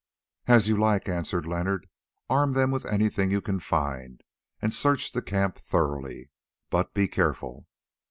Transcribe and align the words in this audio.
"As 0.47 0.67
you 0.67 0.75
like," 0.77 1.07
answered 1.07 1.45
Leonard. 1.45 1.87
"Arm 2.27 2.53
them 2.53 2.71
with 2.71 2.87
anything 2.87 3.29
you 3.29 3.39
can 3.39 3.59
find, 3.59 4.23
and 4.59 4.73
search 4.73 5.11
the 5.11 5.21
camp 5.21 5.59
thoroughly. 5.59 6.31
But 6.71 6.95
be 6.95 7.07
careful." 7.07 7.67